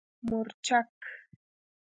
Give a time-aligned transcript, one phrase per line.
[0.27, 0.91] 🌶 مورچک